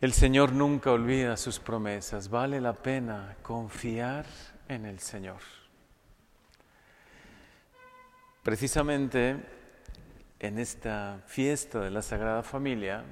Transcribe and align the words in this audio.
El 0.00 0.14
Señor 0.14 0.52
nunca 0.52 0.92
olvida 0.92 1.36
sus 1.36 1.58
promesas. 1.58 2.30
Vale 2.30 2.58
la 2.58 2.72
pena 2.72 3.36
confiar 3.42 4.24
en 4.66 4.86
el 4.86 4.98
Señor. 4.98 5.42
Precisamente 8.42 9.44
en 10.38 10.58
esta 10.58 11.20
fiesta 11.26 11.80
de 11.80 11.90
la 11.90 12.00
Sagrada 12.00 12.42
Familia 12.42 13.04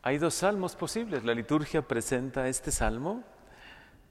hay 0.00 0.16
dos 0.16 0.32
salmos 0.32 0.76
posibles. 0.76 1.24
La 1.24 1.34
liturgia 1.34 1.82
presenta 1.82 2.48
este 2.48 2.72
salmo, 2.72 3.22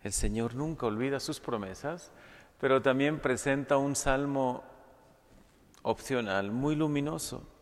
el 0.04 0.14
Señor 0.14 0.54
nunca 0.54 0.86
olvida 0.86 1.20
sus 1.20 1.40
promesas, 1.40 2.12
pero 2.60 2.80
también 2.80 3.20
presenta 3.20 3.78
un 3.78 3.96
salmo 3.96 4.64
opcional 5.82 6.52
muy 6.52 6.76
luminoso 6.76 7.57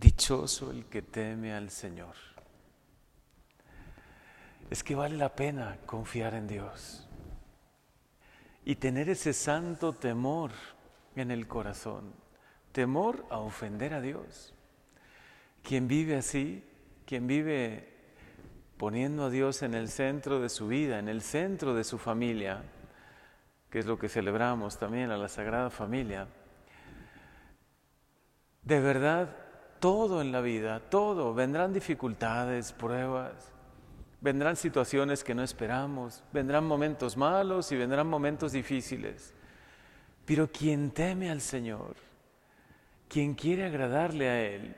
Dichoso 0.00 0.70
el 0.70 0.86
que 0.86 1.02
teme 1.02 1.52
al 1.52 1.68
Señor. 1.68 2.14
Es 4.70 4.82
que 4.82 4.94
vale 4.94 5.18
la 5.18 5.36
pena 5.36 5.76
confiar 5.84 6.32
en 6.32 6.48
Dios 6.48 7.06
y 8.64 8.76
tener 8.76 9.10
ese 9.10 9.34
santo 9.34 9.92
temor 9.92 10.52
en 11.16 11.30
el 11.30 11.46
corazón, 11.46 12.14
temor 12.72 13.26
a 13.28 13.40
ofender 13.40 13.92
a 13.92 14.00
Dios. 14.00 14.54
Quien 15.62 15.86
vive 15.86 16.16
así, 16.16 16.64
quien 17.04 17.26
vive 17.26 17.92
poniendo 18.78 19.26
a 19.26 19.30
Dios 19.30 19.60
en 19.60 19.74
el 19.74 19.90
centro 19.90 20.40
de 20.40 20.48
su 20.48 20.66
vida, 20.66 20.98
en 20.98 21.10
el 21.10 21.20
centro 21.20 21.74
de 21.74 21.84
su 21.84 21.98
familia, 21.98 22.62
que 23.68 23.80
es 23.80 23.84
lo 23.84 23.98
que 23.98 24.08
celebramos 24.08 24.78
también 24.78 25.10
a 25.10 25.18
la 25.18 25.28
Sagrada 25.28 25.68
Familia, 25.68 26.26
de 28.62 28.80
verdad 28.80 29.49
todo 29.80 30.20
en 30.20 30.30
la 30.30 30.40
vida, 30.40 30.78
todo. 30.78 31.34
Vendrán 31.34 31.72
dificultades, 31.72 32.72
pruebas, 32.72 33.52
vendrán 34.20 34.56
situaciones 34.56 35.24
que 35.24 35.34
no 35.34 35.42
esperamos, 35.42 36.22
vendrán 36.32 36.64
momentos 36.66 37.16
malos 37.16 37.72
y 37.72 37.76
vendrán 37.76 38.06
momentos 38.06 38.52
difíciles. 38.52 39.34
Pero 40.26 40.48
quien 40.52 40.90
teme 40.90 41.30
al 41.30 41.40
Señor, 41.40 41.96
quien 43.08 43.34
quiere 43.34 43.64
agradarle 43.64 44.28
a 44.28 44.40
Él, 44.42 44.76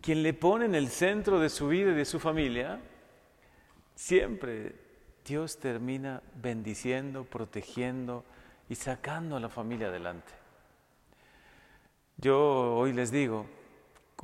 quien 0.00 0.22
le 0.22 0.32
pone 0.32 0.66
en 0.66 0.74
el 0.74 0.88
centro 0.88 1.40
de 1.40 1.48
su 1.48 1.68
vida 1.68 1.90
y 1.90 1.94
de 1.94 2.04
su 2.04 2.20
familia, 2.20 2.80
siempre 3.94 4.76
Dios 5.26 5.58
termina 5.58 6.22
bendiciendo, 6.34 7.24
protegiendo 7.24 8.24
y 8.68 8.74
sacando 8.76 9.36
a 9.36 9.40
la 9.40 9.48
familia 9.48 9.88
adelante. 9.88 10.32
Yo 12.16 12.76
hoy 12.76 12.92
les 12.92 13.10
digo, 13.10 13.46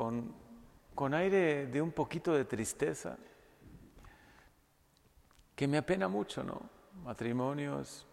con, 0.00 0.32
con 0.94 1.12
aire 1.12 1.66
de 1.66 1.82
un 1.82 1.92
poquito 1.92 2.32
de 2.32 2.46
tristeza, 2.46 3.18
que 5.54 5.68
me 5.68 5.76
apena 5.76 6.08
mucho, 6.08 6.42
¿no? 6.42 6.62
Matrimonios 7.04 8.06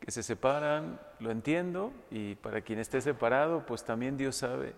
que 0.00 0.10
se 0.10 0.22
separan, 0.22 0.98
lo 1.18 1.30
entiendo, 1.30 1.92
y 2.10 2.34
para 2.36 2.62
quien 2.62 2.78
esté 2.78 3.02
separado, 3.02 3.66
pues 3.66 3.84
también 3.84 4.16
Dios 4.16 4.36
sabe, 4.36 4.74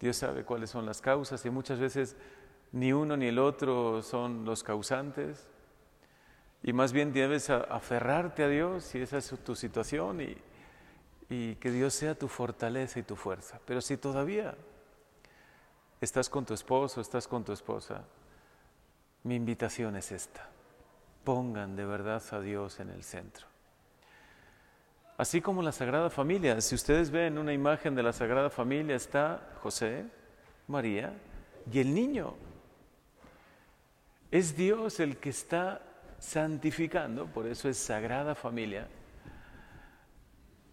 Dios 0.00 0.16
sabe 0.16 0.44
cuáles 0.44 0.70
son 0.70 0.86
las 0.86 1.02
causas, 1.02 1.44
y 1.44 1.50
muchas 1.50 1.78
veces 1.78 2.16
ni 2.72 2.94
uno 2.94 3.14
ni 3.14 3.26
el 3.26 3.38
otro 3.38 4.00
son 4.00 4.46
los 4.46 4.62
causantes, 4.62 5.46
y 6.62 6.72
más 6.72 6.94
bien 6.94 7.12
debes 7.12 7.50
aferrarte 7.50 8.44
a 8.44 8.48
Dios 8.48 8.84
si 8.84 9.02
esa 9.02 9.18
es 9.18 9.28
tu 9.44 9.54
situación 9.54 10.22
y, 10.22 10.38
y 11.28 11.56
que 11.56 11.70
Dios 11.70 11.92
sea 11.92 12.14
tu 12.14 12.28
fortaleza 12.28 12.98
y 12.98 13.02
tu 13.02 13.14
fuerza. 13.14 13.60
Pero 13.66 13.82
si 13.82 13.98
todavía 13.98 14.56
estás 16.04 16.28
con 16.28 16.44
tu 16.44 16.52
esposo, 16.52 17.00
estás 17.00 17.28
con 17.28 17.44
tu 17.44 17.52
esposa, 17.52 18.02
mi 19.22 19.36
invitación 19.36 19.94
es 19.96 20.10
esta. 20.10 20.48
Pongan 21.22 21.76
de 21.76 21.86
verdad 21.86 22.20
a 22.32 22.40
Dios 22.40 22.80
en 22.80 22.90
el 22.90 23.04
centro. 23.04 23.46
Así 25.16 25.40
como 25.40 25.62
la 25.62 25.70
Sagrada 25.70 26.10
Familia, 26.10 26.60
si 26.60 26.74
ustedes 26.74 27.12
ven 27.12 27.38
una 27.38 27.52
imagen 27.52 27.94
de 27.94 28.02
la 28.02 28.12
Sagrada 28.12 28.50
Familia, 28.50 28.96
está 28.96 29.52
José, 29.62 30.06
María 30.66 31.14
y 31.70 31.78
el 31.78 31.94
niño. 31.94 32.34
Es 34.32 34.56
Dios 34.56 34.98
el 34.98 35.18
que 35.18 35.30
está 35.30 35.82
santificando, 36.18 37.26
por 37.26 37.46
eso 37.46 37.68
es 37.68 37.76
Sagrada 37.76 38.34
Familia, 38.34 38.88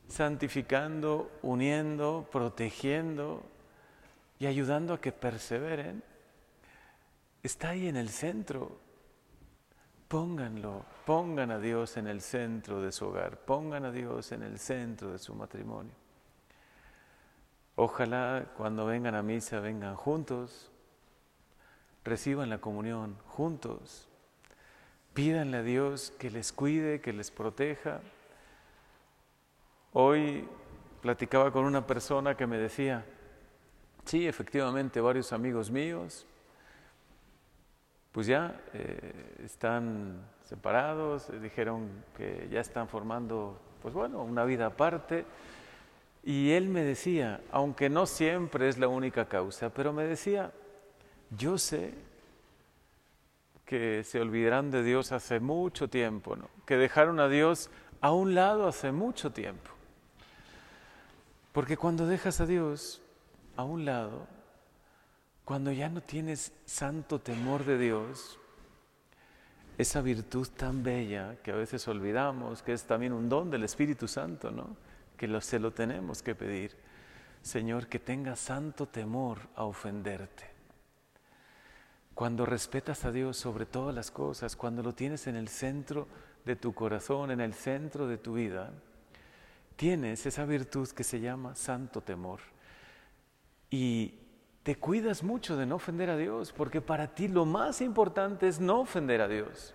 santificando, 0.07 1.29
uniendo, 1.43 2.27
protegiendo, 2.31 3.43
y 4.39 4.47
ayudando 4.47 4.93
a 4.93 5.01
que 5.01 5.11
perseveren, 5.11 6.01
está 7.43 7.69
ahí 7.69 7.87
en 7.87 7.97
el 7.97 8.09
centro. 8.09 8.79
Pónganlo, 10.07 10.85
pongan 11.05 11.51
a 11.51 11.59
Dios 11.59 11.97
en 11.97 12.07
el 12.07 12.21
centro 12.21 12.81
de 12.81 12.91
su 12.91 13.05
hogar, 13.07 13.37
pongan 13.39 13.85
a 13.85 13.91
Dios 13.91 14.31
en 14.31 14.41
el 14.41 14.57
centro 14.57 15.11
de 15.11 15.19
su 15.19 15.35
matrimonio. 15.35 15.91
Ojalá 17.75 18.45
cuando 18.57 18.85
vengan 18.85 19.13
a 19.13 19.21
misa 19.21 19.59
vengan 19.59 19.95
juntos, 19.95 20.71
reciban 22.03 22.49
la 22.49 22.59
comunión 22.59 23.17
juntos, 23.27 24.07
pídanle 25.13 25.57
a 25.57 25.63
Dios 25.63 26.11
que 26.17 26.31
les 26.31 26.51
cuide, 26.51 27.01
que 27.01 27.13
les 27.13 27.29
proteja. 27.29 28.01
Hoy 29.93 30.47
platicaba 31.01 31.51
con 31.51 31.65
una 31.65 31.85
persona 31.85 32.35
que 32.35 32.47
me 32.47 32.57
decía, 32.57 33.05
Sí, 34.09 34.27
efectivamente, 34.27 35.01
varios 35.01 35.31
amigos 35.33 35.69
míos, 35.69 36.25
pues 38.11 38.25
ya 38.25 38.59
eh, 38.73 39.35
están 39.45 40.25
separados, 40.41 41.29
eh, 41.29 41.39
dijeron 41.39 41.87
que 42.17 42.47
ya 42.51 42.59
están 42.59 42.87
formando, 42.87 43.59
pues 43.83 43.93
bueno, 43.93 44.23
una 44.23 44.45
vida 44.45 44.65
aparte. 44.65 45.25
Y 46.23 46.49
él 46.53 46.69
me 46.69 46.83
decía, 46.83 47.41
aunque 47.51 47.87
no 47.87 48.07
siempre 48.07 48.67
es 48.67 48.79
la 48.79 48.87
única 48.87 49.25
causa, 49.25 49.69
pero 49.69 49.93
me 49.93 50.05
decía, 50.05 50.53
yo 51.37 51.59
sé 51.59 51.93
que 53.63 54.03
se 54.03 54.19
olvidarán 54.19 54.71
de 54.71 54.81
Dios 54.81 55.11
hace 55.11 55.39
mucho 55.39 55.87
tiempo, 55.87 56.35
¿no? 56.35 56.49
que 56.65 56.77
dejaron 56.77 57.19
a 57.19 57.27
Dios 57.27 57.69
a 58.01 58.11
un 58.11 58.33
lado 58.33 58.67
hace 58.67 58.91
mucho 58.91 59.31
tiempo. 59.31 59.69
Porque 61.51 61.77
cuando 61.77 62.07
dejas 62.07 62.41
a 62.41 62.47
Dios, 62.47 63.03
a 63.59 63.63
un 63.65 63.83
lado, 63.83 64.25
cuando 65.43 65.73
ya 65.73 65.89
no 65.89 65.99
tienes 65.99 66.53
santo 66.63 67.19
temor 67.19 67.65
de 67.65 67.77
Dios, 67.77 68.39
esa 69.77 69.99
virtud 69.99 70.47
tan 70.55 70.81
bella 70.81 71.35
que 71.43 71.51
a 71.51 71.55
veces 71.55 71.85
olvidamos, 71.89 72.63
que 72.63 72.71
es 72.71 72.85
también 72.85 73.11
un 73.11 73.27
don 73.27 73.51
del 73.51 73.65
Espíritu 73.65 74.07
Santo, 74.07 74.49
¿no? 74.49 74.77
Que 75.17 75.27
lo, 75.27 75.41
se 75.41 75.59
lo 75.59 75.71
tenemos 75.71 76.21
que 76.21 76.35
pedir. 76.35 76.77
Señor, 77.41 77.87
que 77.87 77.99
tenga 77.99 78.37
santo 78.37 78.87
temor 78.87 79.39
a 79.57 79.65
ofenderte. 79.65 80.45
Cuando 82.15 82.45
respetas 82.45 83.03
a 83.03 83.11
Dios 83.11 83.35
sobre 83.35 83.65
todas 83.65 83.93
las 83.93 84.09
cosas, 84.09 84.55
cuando 84.55 84.83
lo 84.83 84.93
tienes 84.93 85.27
en 85.27 85.35
el 85.35 85.49
centro 85.49 86.07
de 86.45 86.55
tu 86.55 86.73
corazón, 86.73 87.31
en 87.31 87.41
el 87.41 87.53
centro 87.53 88.07
de 88.07 88.17
tu 88.17 88.35
vida, 88.35 88.71
tienes 89.75 90.25
esa 90.25 90.45
virtud 90.45 90.87
que 90.91 91.03
se 91.03 91.19
llama 91.19 91.55
santo 91.55 91.99
temor 91.99 92.39
y 93.69 94.15
te 94.63 94.75
cuidas 94.75 95.23
mucho 95.23 95.57
de 95.57 95.65
no 95.65 95.75
ofender 95.75 96.09
a 96.09 96.17
Dios, 96.17 96.51
porque 96.51 96.81
para 96.81 97.13
ti 97.15 97.27
lo 97.27 97.45
más 97.45 97.81
importante 97.81 98.47
es 98.47 98.59
no 98.59 98.81
ofender 98.81 99.21
a 99.21 99.27
Dios. 99.27 99.73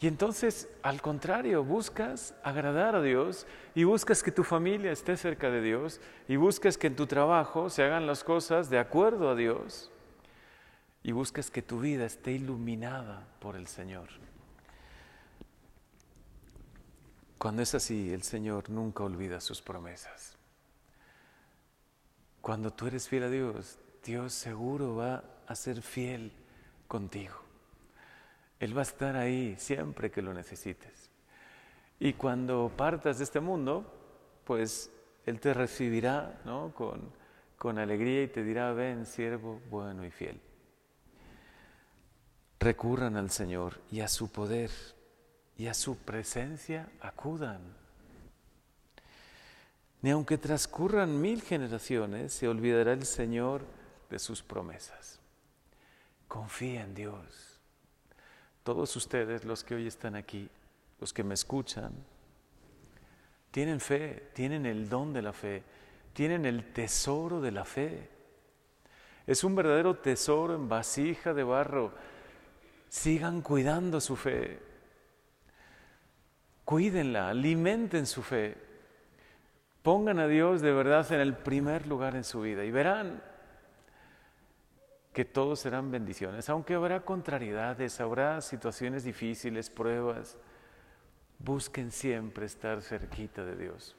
Y 0.00 0.06
entonces, 0.06 0.68
al 0.82 1.02
contrario, 1.02 1.64
buscas 1.64 2.34
agradar 2.44 2.94
a 2.94 3.02
Dios 3.02 3.46
y 3.74 3.82
buscas 3.82 4.22
que 4.22 4.30
tu 4.30 4.44
familia 4.44 4.92
esté 4.92 5.16
cerca 5.16 5.50
de 5.50 5.60
Dios 5.60 6.00
y 6.28 6.36
buscas 6.36 6.78
que 6.78 6.86
en 6.86 6.94
tu 6.94 7.08
trabajo 7.08 7.68
se 7.68 7.82
hagan 7.82 8.06
las 8.06 8.22
cosas 8.22 8.70
de 8.70 8.78
acuerdo 8.78 9.28
a 9.28 9.34
Dios 9.34 9.90
y 11.02 11.10
buscas 11.10 11.50
que 11.50 11.62
tu 11.62 11.80
vida 11.80 12.04
esté 12.04 12.32
iluminada 12.32 13.26
por 13.40 13.56
el 13.56 13.66
Señor. 13.66 14.08
Cuando 17.38 17.62
es 17.62 17.74
así, 17.74 18.12
el 18.12 18.22
Señor 18.22 18.70
nunca 18.70 19.02
olvida 19.02 19.40
sus 19.40 19.62
promesas. 19.62 20.37
Cuando 22.48 22.70
tú 22.70 22.86
eres 22.86 23.06
fiel 23.06 23.24
a 23.24 23.28
Dios, 23.28 23.78
Dios 24.02 24.32
seguro 24.32 24.96
va 24.96 25.22
a 25.46 25.54
ser 25.54 25.82
fiel 25.82 26.32
contigo. 26.86 27.34
Él 28.58 28.74
va 28.74 28.80
a 28.80 28.88
estar 28.88 29.16
ahí 29.16 29.54
siempre 29.58 30.10
que 30.10 30.22
lo 30.22 30.32
necesites. 30.32 31.10
Y 32.00 32.14
cuando 32.14 32.72
partas 32.74 33.18
de 33.18 33.24
este 33.24 33.40
mundo, 33.40 33.84
pues 34.46 34.90
Él 35.26 35.40
te 35.40 35.52
recibirá 35.52 36.40
¿no? 36.46 36.72
con, 36.74 37.12
con 37.58 37.78
alegría 37.78 38.22
y 38.22 38.28
te 38.28 38.42
dirá, 38.42 38.72
ven, 38.72 39.04
siervo 39.04 39.60
bueno 39.68 40.06
y 40.06 40.10
fiel. 40.10 40.40
Recurran 42.60 43.18
al 43.18 43.28
Señor 43.28 43.74
y 43.90 44.00
a 44.00 44.08
su 44.08 44.32
poder 44.32 44.70
y 45.58 45.66
a 45.66 45.74
su 45.74 45.98
presencia 45.98 46.88
acudan. 47.02 47.60
Ni 50.00 50.10
aunque 50.10 50.38
transcurran 50.38 51.20
mil 51.20 51.42
generaciones, 51.42 52.32
se 52.32 52.46
olvidará 52.46 52.92
el 52.92 53.04
Señor 53.04 53.62
de 54.10 54.18
sus 54.18 54.42
promesas. 54.42 55.18
Confía 56.28 56.84
en 56.84 56.94
Dios. 56.94 57.60
Todos 58.62 58.94
ustedes, 58.96 59.44
los 59.44 59.64
que 59.64 59.74
hoy 59.74 59.86
están 59.86 60.14
aquí, 60.14 60.48
los 61.00 61.12
que 61.12 61.24
me 61.24 61.34
escuchan, 61.34 61.92
tienen 63.50 63.80
fe, 63.80 64.30
tienen 64.34 64.66
el 64.66 64.88
don 64.88 65.12
de 65.12 65.22
la 65.22 65.32
fe, 65.32 65.62
tienen 66.12 66.44
el 66.44 66.72
tesoro 66.72 67.40
de 67.40 67.50
la 67.50 67.64
fe. 67.64 68.10
Es 69.26 69.42
un 69.42 69.56
verdadero 69.56 69.96
tesoro 69.96 70.54
en 70.54 70.68
vasija 70.68 71.34
de 71.34 71.42
barro. 71.42 71.92
Sigan 72.88 73.42
cuidando 73.42 74.00
su 74.00 74.16
fe. 74.16 74.60
Cuídenla, 76.64 77.30
alimenten 77.30 78.06
su 78.06 78.22
fe. 78.22 78.67
Pongan 79.82 80.18
a 80.18 80.26
Dios 80.26 80.60
de 80.60 80.72
verdad 80.72 81.10
en 81.12 81.20
el 81.20 81.34
primer 81.34 81.86
lugar 81.86 82.16
en 82.16 82.24
su 82.24 82.40
vida 82.40 82.64
y 82.64 82.70
verán 82.70 83.22
que 85.12 85.24
todos 85.24 85.60
serán 85.60 85.90
bendiciones, 85.90 86.48
aunque 86.48 86.74
habrá 86.74 87.00
contrariedades, 87.00 88.00
habrá 88.00 88.40
situaciones 88.40 89.04
difíciles, 89.04 89.70
pruebas. 89.70 90.38
Busquen 91.40 91.90
siempre 91.90 92.46
estar 92.46 92.82
cerquita 92.82 93.44
de 93.44 93.56
Dios. 93.56 93.96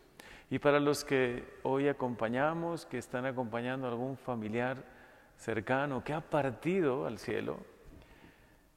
Y 0.49 0.59
para 0.59 0.79
los 0.79 1.03
que 1.03 1.59
hoy 1.63 1.87
acompañamos, 1.87 2.85
que 2.85 2.97
están 2.97 3.25
acompañando 3.25 3.87
a 3.87 3.91
algún 3.91 4.17
familiar 4.17 4.83
cercano 5.37 6.03
que 6.03 6.13
ha 6.13 6.21
partido 6.21 7.05
al 7.05 7.19
cielo, 7.19 7.57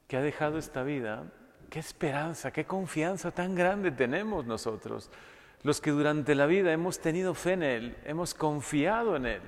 que 0.07 0.17
ha 0.17 0.21
dejado 0.21 0.59
esta 0.59 0.83
vida, 0.83 1.25
qué 1.71 1.79
esperanza, 1.79 2.53
qué 2.53 2.65
confianza 2.65 3.31
tan 3.31 3.55
grande 3.55 3.91
tenemos 3.91 4.45
nosotros, 4.47 5.11
los 5.63 5.81
que 5.81 5.91
durante 5.91 6.35
la 6.35 6.47
vida 6.47 6.73
hemos 6.73 6.99
tenido 6.99 7.35
fe 7.35 7.53
en 7.53 7.63
Él, 7.63 7.97
hemos 8.05 8.35
confiado 8.35 9.17
en 9.17 9.27
Él, 9.27 9.43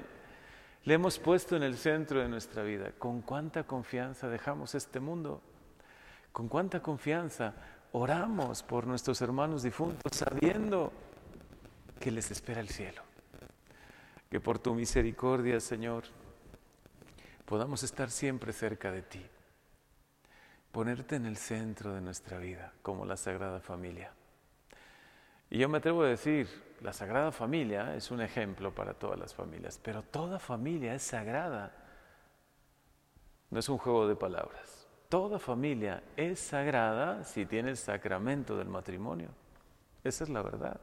le 0.84 0.94
hemos 0.94 1.18
puesto 1.18 1.56
en 1.56 1.62
el 1.62 1.76
centro 1.76 2.20
de 2.20 2.28
nuestra 2.28 2.62
vida. 2.62 2.92
¿Con 2.98 3.22
cuánta 3.22 3.64
confianza 3.64 4.28
dejamos 4.28 4.74
este 4.74 5.00
mundo? 5.00 5.40
¿Con 6.32 6.48
cuánta 6.48 6.80
confianza 6.80 7.54
oramos 7.94 8.64
por 8.64 8.86
nuestros 8.86 9.22
hermanos 9.22 9.62
difuntos 9.62 10.12
sabiendo 10.12 10.92
que 12.00 12.10
les 12.10 12.30
espera 12.30 12.60
el 12.60 12.68
cielo. 12.68 13.02
Que 14.28 14.40
por 14.40 14.58
tu 14.58 14.74
misericordia, 14.74 15.60
Señor, 15.60 16.04
podamos 17.44 17.84
estar 17.84 18.10
siempre 18.10 18.52
cerca 18.52 18.90
de 18.90 19.02
ti, 19.02 19.24
ponerte 20.72 21.16
en 21.16 21.26
el 21.26 21.36
centro 21.36 21.94
de 21.94 22.00
nuestra 22.00 22.38
vida 22.38 22.72
como 22.82 23.06
la 23.06 23.16
Sagrada 23.16 23.60
Familia. 23.60 24.12
Y 25.54 25.58
yo 25.58 25.68
me 25.68 25.78
atrevo 25.78 26.02
a 26.02 26.08
decir, 26.08 26.48
la 26.80 26.92
Sagrada 26.92 27.30
Familia 27.30 27.94
es 27.94 28.10
un 28.10 28.20
ejemplo 28.20 28.74
para 28.74 28.92
todas 28.92 29.16
las 29.16 29.32
familias, 29.32 29.78
pero 29.80 30.02
toda 30.02 30.40
familia 30.40 30.96
es 30.96 31.04
sagrada. 31.04 31.72
No 33.50 33.60
es 33.60 33.68
un 33.68 33.78
juego 33.78 34.08
de 34.08 34.16
palabras. 34.16 34.88
Toda 35.08 35.38
familia 35.38 36.02
es 36.16 36.40
sagrada 36.40 37.22
si 37.22 37.46
tiene 37.46 37.70
el 37.70 37.76
sacramento 37.76 38.56
del 38.56 38.66
matrimonio. 38.66 39.28
Esa 40.02 40.24
es 40.24 40.30
la 40.30 40.42
verdad. 40.42 40.80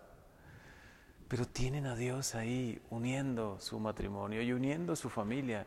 Pero 1.28 1.46
tienen 1.46 1.86
a 1.86 1.98
Dios 1.98 2.34
ahí 2.34 2.82
uniendo 2.92 3.60
su 3.60 3.78
matrimonio 3.78 4.42
y 4.42 4.54
uniendo 4.54 4.96
su 4.96 5.10
familia. 5.10 5.66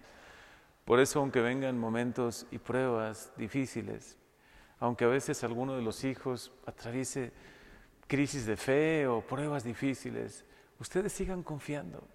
Por 0.86 0.98
eso, 0.98 1.20
aunque 1.20 1.42
vengan 1.42 1.78
momentos 1.78 2.46
y 2.50 2.56
pruebas 2.56 3.34
difíciles, 3.36 4.16
aunque 4.78 5.04
a 5.04 5.08
veces 5.08 5.44
alguno 5.44 5.76
de 5.76 5.82
los 5.82 6.04
hijos 6.04 6.52
atraviese 6.64 7.34
crisis 8.06 8.46
de 8.46 8.56
fe 8.56 9.06
o 9.06 9.20
pruebas 9.20 9.64
difíciles, 9.64 10.44
ustedes 10.78 11.12
sigan 11.12 11.42
confiando, 11.42 12.06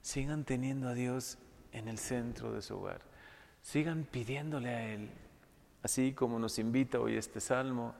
sigan 0.00 0.44
teniendo 0.44 0.88
a 0.88 0.94
Dios 0.94 1.38
en 1.72 1.88
el 1.88 1.98
centro 1.98 2.52
de 2.52 2.62
su 2.62 2.76
hogar, 2.76 3.02
sigan 3.62 4.04
pidiéndole 4.04 4.68
a 4.68 4.92
Él 4.92 5.10
así 5.84 6.14
como 6.14 6.38
nos 6.38 6.58
invita 6.58 6.98
hoy 6.98 7.16
este 7.16 7.40
salmo, 7.40 7.94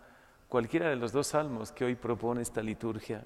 cualquiera 0.49 0.88
de 0.88 0.97
los 0.97 1.12
dos 1.12 1.29
salmos 1.29 1.71
que 1.71 1.85
hoy 1.85 1.94
propone 1.94 2.41
esta 2.41 2.62
liturgia, 2.62 3.25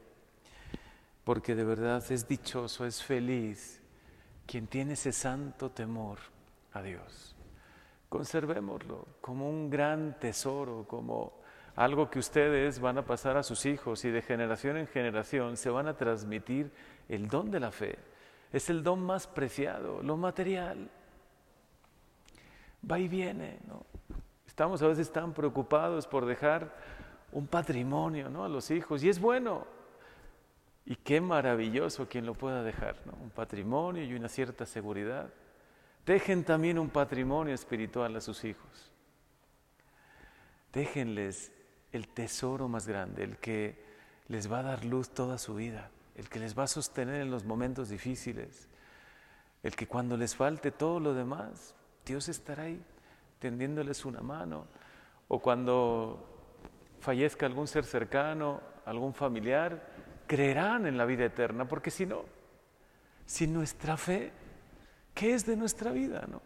porque 1.22 1.54
de 1.54 1.62
verdad 1.64 2.04
es 2.10 2.26
dichoso, 2.26 2.84
es 2.84 3.02
feliz 3.02 3.80
quien 4.46 4.66
tiene 4.66 4.94
ese 4.94 5.12
santo 5.12 5.70
temor 5.70 6.18
a 6.72 6.82
Dios. 6.82 7.36
Conservémoslo 8.08 9.06
como 9.20 9.48
un 9.48 9.70
gran 9.70 10.18
tesoro, 10.18 10.84
como 10.88 11.37
algo 11.78 12.10
que 12.10 12.18
ustedes 12.18 12.80
van 12.80 12.98
a 12.98 13.04
pasar 13.04 13.36
a 13.36 13.44
sus 13.44 13.64
hijos 13.64 14.04
y 14.04 14.10
de 14.10 14.20
generación 14.20 14.76
en 14.78 14.88
generación 14.88 15.56
se 15.56 15.70
van 15.70 15.86
a 15.86 15.96
transmitir 15.96 16.72
el 17.08 17.28
don 17.28 17.52
de 17.52 17.60
la 17.60 17.70
fe. 17.70 17.96
Es 18.52 18.68
el 18.68 18.82
don 18.82 19.00
más 19.00 19.28
preciado, 19.28 20.02
lo 20.02 20.16
material. 20.16 20.90
Va 22.90 22.98
y 22.98 23.06
viene, 23.06 23.60
¿no? 23.68 23.86
Estamos 24.44 24.82
a 24.82 24.88
veces 24.88 25.12
tan 25.12 25.32
preocupados 25.32 26.08
por 26.08 26.26
dejar 26.26 26.74
un 27.30 27.46
patrimonio 27.46 28.28
¿no? 28.28 28.44
a 28.44 28.48
los 28.48 28.72
hijos 28.72 29.04
y 29.04 29.08
es 29.08 29.20
bueno. 29.20 29.64
Y 30.84 30.96
qué 30.96 31.20
maravilloso 31.20 32.08
quien 32.08 32.26
lo 32.26 32.34
pueda 32.34 32.64
dejar, 32.64 32.96
¿no? 33.06 33.12
un 33.22 33.30
patrimonio 33.30 34.02
y 34.02 34.14
una 34.14 34.28
cierta 34.28 34.66
seguridad. 34.66 35.30
Dejen 36.04 36.42
también 36.42 36.76
un 36.76 36.90
patrimonio 36.90 37.54
espiritual 37.54 38.16
a 38.16 38.20
sus 38.20 38.42
hijos. 38.42 38.90
Déjenles 40.72 41.52
el 41.92 42.08
tesoro 42.08 42.68
más 42.68 42.86
grande, 42.86 43.24
el 43.24 43.38
que 43.38 43.82
les 44.28 44.50
va 44.50 44.60
a 44.60 44.62
dar 44.62 44.84
luz 44.84 45.10
toda 45.10 45.38
su 45.38 45.54
vida, 45.54 45.90
el 46.14 46.28
que 46.28 46.38
les 46.38 46.58
va 46.58 46.64
a 46.64 46.68
sostener 46.68 47.22
en 47.22 47.30
los 47.30 47.44
momentos 47.44 47.88
difíciles, 47.88 48.68
el 49.62 49.74
que 49.74 49.86
cuando 49.86 50.16
les 50.16 50.36
falte 50.36 50.70
todo 50.70 51.00
lo 51.00 51.14
demás, 51.14 51.74
Dios 52.04 52.28
estará 52.28 52.64
ahí 52.64 52.82
tendiéndoles 53.38 54.04
una 54.04 54.20
mano, 54.20 54.66
o 55.28 55.40
cuando 55.40 56.38
fallezca 57.00 57.46
algún 57.46 57.66
ser 57.66 57.84
cercano, 57.84 58.60
algún 58.84 59.14
familiar, 59.14 59.86
creerán 60.26 60.86
en 60.86 60.98
la 60.98 61.04
vida 61.04 61.24
eterna, 61.24 61.66
porque 61.66 61.90
si 61.90 62.06
no, 62.06 62.24
sin 63.24 63.52
nuestra 63.52 63.96
fe, 63.96 64.32
¿qué 65.14 65.34
es 65.34 65.46
de 65.46 65.56
nuestra 65.56 65.92
vida, 65.92 66.26
no? 66.28 66.42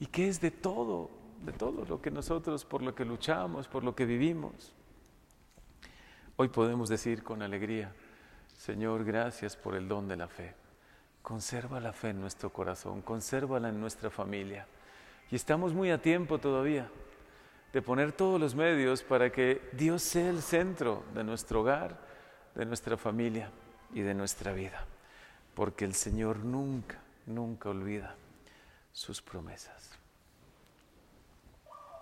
¿Y 0.00 0.06
qué 0.06 0.28
es 0.28 0.40
de 0.40 0.50
todo, 0.50 1.10
de 1.44 1.52
todo 1.52 1.84
lo 1.84 2.00
que 2.00 2.10
nosotros, 2.10 2.64
por 2.64 2.82
lo 2.82 2.94
que 2.94 3.04
luchamos, 3.04 3.68
por 3.68 3.84
lo 3.84 3.94
que 3.94 4.04
vivimos? 4.04 4.72
Hoy 6.36 6.48
podemos 6.48 6.88
decir 6.88 7.22
con 7.22 7.42
alegría, 7.42 7.92
Señor, 8.56 9.04
gracias 9.04 9.56
por 9.56 9.74
el 9.74 9.88
don 9.88 10.08
de 10.08 10.16
la 10.16 10.28
fe. 10.28 10.54
Conserva 11.22 11.80
la 11.80 11.92
fe 11.92 12.10
en 12.10 12.20
nuestro 12.20 12.50
corazón, 12.50 13.02
consérvala 13.02 13.68
en 13.68 13.80
nuestra 13.80 14.10
familia. 14.10 14.66
Y 15.30 15.36
estamos 15.36 15.74
muy 15.74 15.90
a 15.90 16.00
tiempo 16.00 16.38
todavía 16.38 16.90
de 17.72 17.82
poner 17.82 18.12
todos 18.12 18.40
los 18.40 18.54
medios 18.54 19.02
para 19.02 19.30
que 19.30 19.68
Dios 19.72 20.02
sea 20.02 20.30
el 20.30 20.42
centro 20.42 21.04
de 21.14 21.24
nuestro 21.24 21.60
hogar, 21.60 21.98
de 22.54 22.64
nuestra 22.64 22.96
familia 22.96 23.50
y 23.92 24.00
de 24.00 24.14
nuestra 24.14 24.52
vida. 24.52 24.86
Porque 25.54 25.84
el 25.84 25.94
Señor 25.94 26.38
nunca, 26.38 26.98
nunca 27.26 27.68
olvida 27.68 28.14
sus 28.92 29.20
promesas. 29.20 29.97